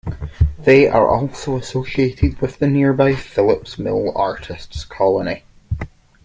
[0.57, 5.43] They are also associated with the nearby Phillips Mill artists colony.